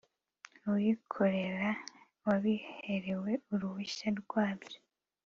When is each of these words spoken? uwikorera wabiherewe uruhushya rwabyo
uwikorera 0.67 1.69
wabiherewe 2.25 3.31
uruhushya 3.53 4.07
rwabyo 4.19 4.79